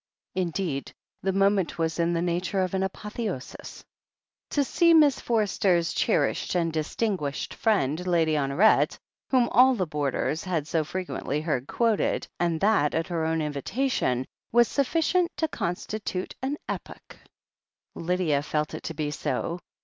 Indeed, 0.33 0.93
the 1.21 1.31
moment 1.31 1.77
was 1.77 1.99
in 1.99 2.13
the 2.13 2.23
nature 2.23 2.61
of 2.63 2.73
an 2.73 2.81
apotheosis. 2.81 3.85
To 4.49 4.63
see 4.63 4.95
Miss 4.95 5.19
Forster's 5.19 5.93
cherished 5.93 6.55
and 6.55 6.73
distinguished 6.73 7.53
friend, 7.53 8.07
Lady 8.07 8.33
Honoret, 8.33 8.97
whom 9.29 9.47
all 9.49 9.75
the 9.75 9.85
boarders 9.85 10.43
had 10.43 10.67
|SO 10.67 10.71
THE 10.71 10.77
HEEL 10.77 10.81
OF 10.81 10.87
ACHILLES 10.87 11.05
211 11.05 11.05
frequently 11.05 11.41
heard 11.41 11.67
quoted, 11.67 12.27
and 12.39 12.59
that 12.61 12.95
at 12.95 13.09
her 13.09 13.23
own 13.25 13.43
invitation, 13.43 14.25
was 14.51 14.67
sufficient 14.67 15.29
to 15.37 15.47
constitute 15.47 16.33
an 16.41 16.57
epoch. 16.67 17.17
Lydia 17.93 18.41
felt 18.41 18.73
it 18.73 18.81
to 18.81 18.95
be 18.95 19.11
so. 19.11 19.59